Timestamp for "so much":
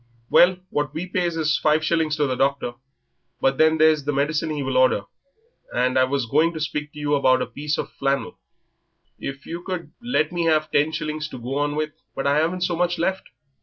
12.61-12.97